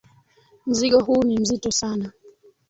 [0.65, 2.11] Mzigo huu ni mzito sana.